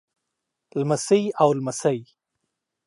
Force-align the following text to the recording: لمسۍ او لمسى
لمسۍ 0.79 1.23
او 1.41 1.47
لمسى 1.57 1.95